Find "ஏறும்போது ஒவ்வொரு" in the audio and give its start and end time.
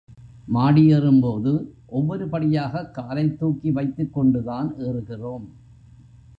0.91-2.27